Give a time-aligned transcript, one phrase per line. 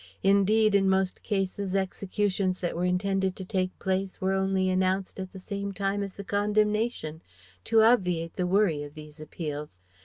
[0.23, 5.31] Indeed, in most cases executions that were intended to take place were only announced at
[5.31, 7.21] the same time as the condemnation,
[7.65, 9.79] to obviate the worry of these appeals.